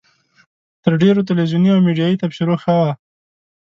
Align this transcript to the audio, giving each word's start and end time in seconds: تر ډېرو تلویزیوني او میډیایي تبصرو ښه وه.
تر 0.83 0.93
ډېرو 1.01 1.25
تلویزیوني 1.29 1.69
او 1.71 1.79
میډیایي 1.85 2.19
تبصرو 2.21 2.55
ښه 2.61 2.73
وه. 2.79 2.91